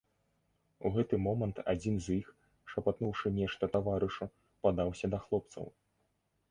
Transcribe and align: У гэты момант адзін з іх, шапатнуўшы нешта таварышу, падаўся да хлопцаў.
У 0.89 0.91
гэты 0.95 1.19
момант 1.25 1.57
адзін 1.73 1.99
з 2.05 2.17
іх, 2.21 2.27
шапатнуўшы 2.73 3.27
нешта 3.39 3.71
таварышу, 3.77 4.25
падаўся 4.67 5.07
да 5.15 5.23
хлопцаў. 5.29 5.65